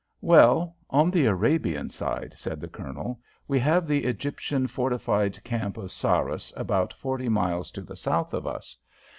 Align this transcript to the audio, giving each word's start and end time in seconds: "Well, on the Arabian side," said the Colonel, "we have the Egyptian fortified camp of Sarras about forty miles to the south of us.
"Well, 0.21 0.75
on 0.89 1.11
the 1.11 1.27
Arabian 1.27 1.91
side," 1.91 2.33
said 2.35 2.59
the 2.59 2.67
Colonel, 2.67 3.19
"we 3.47 3.59
have 3.59 3.85
the 3.85 4.05
Egyptian 4.05 4.65
fortified 4.65 5.43
camp 5.43 5.77
of 5.77 5.91
Sarras 5.91 6.51
about 6.57 6.91
forty 6.91 7.29
miles 7.29 7.69
to 7.69 7.81
the 7.83 7.95
south 7.95 8.33
of 8.33 8.47
us. 8.47 8.75